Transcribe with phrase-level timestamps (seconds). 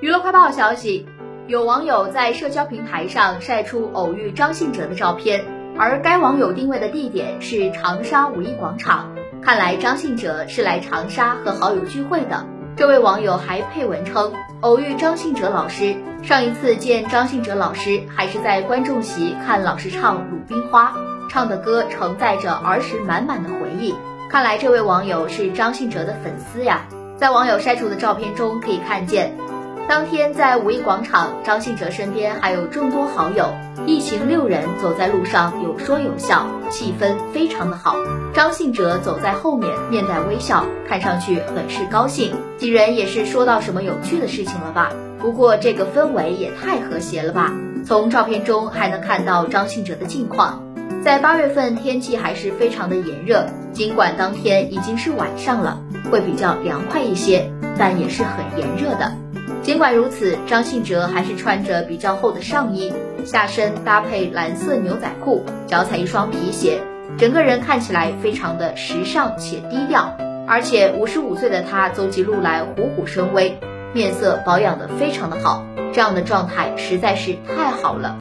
[0.00, 1.06] 娱乐快报消息，
[1.46, 5.44] 有网友在社交平台上晒出偶遇张信哲的照片，
[5.78, 12.46] 而该网友定位的地点是长沙五一广场，看来张信哲是来长沙和好友聚会的。
[12.76, 14.32] 这位网友还配文称，
[14.62, 20.94] 偶遇张信哲老师，上一次见张信哲老师还是在观众席看老师唱《鲁冰花》，
[21.28, 23.94] 唱的歌承载着儿时满满的回忆。
[24.30, 26.86] 看来这位网友是张信哲的粉丝呀。
[27.18, 29.36] 在网友晒出的照片中可以看见。
[29.88, 33.52] 当天在五一广场，张信哲身边还有众多好友，
[33.86, 37.96] 一行六人走在路上，有说有笑，气氛非常的好。
[38.32, 42.32] 张信哲走在后面，面带微笑，看上去很是高兴。
[42.56, 44.92] 几人也是说到什么有趣的事情了吧？
[45.18, 47.52] 不过这个氛围也太和谐了吧！
[47.84, 50.62] 从照片中还能看到张信哲的近况，
[51.02, 59.12] 在八月份天气还是非常的炎热，尽管当天已经是晚上了，会比较凉快一些，但也是很炎热的。
[59.62, 62.92] 尽管如此，张信哲还是穿着比较厚的上衣，
[63.24, 66.80] 下身搭配蓝色牛仔裤，脚踩一双皮鞋，
[67.18, 70.16] 整个人看起来非常的时尚且低调。
[70.48, 73.56] 而且五十五岁的他走起路来虎虎生威，
[73.92, 78.18] 面色保养的非常的好，这样的状态实在是太好了。